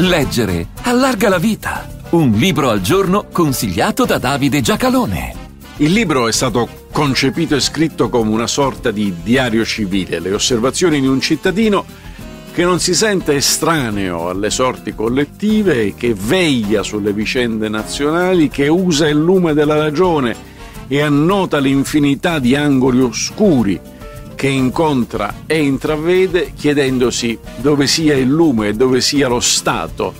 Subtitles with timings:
[0.00, 1.88] Leggere allarga la vita.
[2.10, 5.34] Un libro al giorno consigliato da Davide Giacalone.
[5.78, 11.00] Il libro è stato concepito e scritto come una sorta di diario civile, le osservazioni
[11.00, 11.84] di un cittadino
[12.52, 19.08] che non si sente estraneo alle sorti collettive, che veglia sulle vicende nazionali, che usa
[19.08, 20.36] il lume della ragione
[20.86, 23.80] e annota l'infinità di angoli oscuri
[24.38, 30.14] che incontra e intravede chiedendosi dove sia il lume e dove sia lo Stato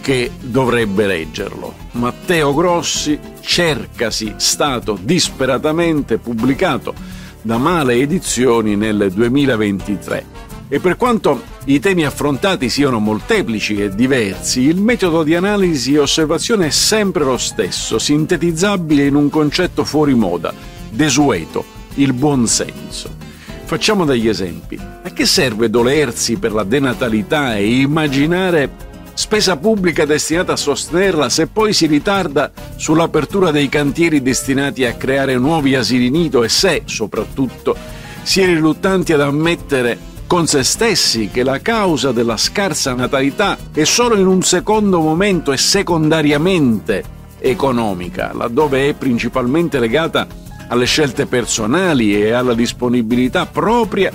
[0.00, 1.74] che dovrebbe leggerlo.
[1.92, 6.94] Matteo Grossi, Cercasi Stato disperatamente pubblicato
[7.42, 10.24] da Male Edizioni nel 2023.
[10.70, 15.98] E per quanto i temi affrontati siano molteplici e diversi, il metodo di analisi e
[15.98, 20.54] osservazione è sempre lo stesso, sintetizzabile in un concetto fuori moda,
[20.88, 21.62] desueto,
[21.96, 23.28] il buonsenso.
[23.70, 24.76] Facciamo degli esempi.
[24.76, 28.68] A che serve dolersi per la denatalità e immaginare
[29.14, 35.38] spesa pubblica destinata a sostenerla se poi si ritarda sull'apertura dei cantieri destinati a creare
[35.38, 37.76] nuovi asili nido e se, soprattutto,
[38.22, 43.84] si è riluttanti ad ammettere con se stessi che la causa della scarsa natalità è
[43.84, 47.04] solo in un secondo momento e secondariamente
[47.38, 50.26] economica, laddove è principalmente legata
[50.70, 54.10] alle scelte personali e alla disponibilità propria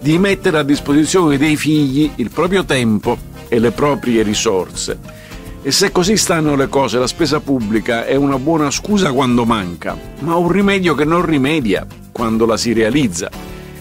[0.00, 3.16] di mettere a disposizione dei figli il proprio tempo
[3.48, 4.98] e le proprie risorse.
[5.62, 9.96] E se così stanno le cose, la spesa pubblica è una buona scusa quando manca,
[10.18, 13.30] ma un rimedio che non rimedia quando la si realizza.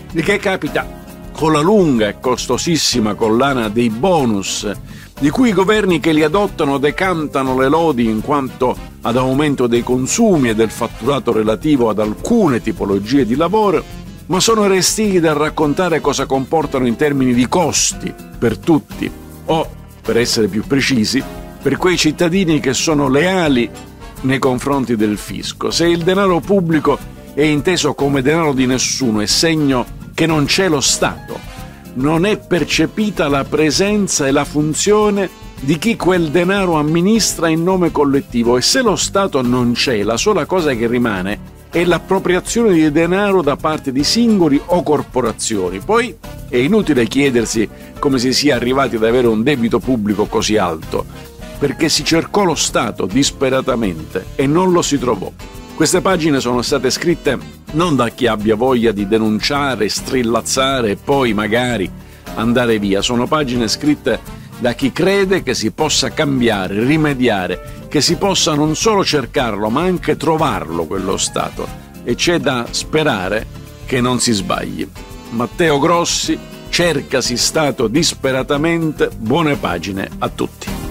[0.10, 1.02] Di che capita
[1.34, 4.72] con la lunga e costosissima collana dei bonus
[5.20, 9.84] di cui i governi che li adottano decantano le lodi in quanto ad aumento dei
[9.84, 13.84] consumi e del fatturato relativo ad alcune tipologie di lavoro,
[14.28, 19.10] ma sono restiti da raccontare cosa comportano in termini di costi per tutti,
[19.46, 19.70] o,
[20.02, 21.22] per essere più precisi,
[21.62, 23.70] per quei cittadini che sono leali
[24.22, 25.72] nei confronti del fisco.
[25.72, 26.98] Se il denaro pubblico
[27.34, 31.53] è inteso come denaro di nessuno, è segno che non c'è lo Stato
[31.96, 37.92] non è percepita la presenza e la funzione di chi quel denaro amministra in nome
[37.92, 42.92] collettivo e se lo Stato non c'è, la sola cosa che rimane è l'appropriazione di
[42.92, 45.80] denaro da parte di singoli o corporazioni.
[45.80, 46.16] Poi
[46.48, 47.68] è inutile chiedersi
[47.98, 51.04] come si sia arrivati ad avere un debito pubblico così alto,
[51.58, 55.32] perché si cercò lo Stato disperatamente e non lo si trovò.
[55.84, 57.38] Queste pagine sono state scritte
[57.74, 61.92] non da chi abbia voglia di denunciare, strillazzare e poi magari
[62.36, 64.18] andare via, sono pagine scritte
[64.60, 69.82] da chi crede che si possa cambiare, rimediare, che si possa non solo cercarlo ma
[69.82, 71.68] anche trovarlo quello Stato
[72.06, 73.46] e c'è da sperare
[73.86, 74.88] che non si sbagli.
[75.32, 76.40] Matteo Grossi,
[76.70, 80.83] cercasi Stato disperatamente, buone pagine a tutti.